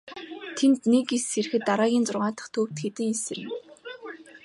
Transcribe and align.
Тэнд 0.57 0.81
нэг 0.93 1.07
эс 1.15 1.23
сэрэхэд 1.31 1.63
дараагийн 1.67 2.05
зургаа 2.07 2.31
дахь 2.35 2.51
төвд 2.53 2.77
хэдэн 2.81 3.07
эс 3.13 3.21
сэрнэ. 3.25 3.47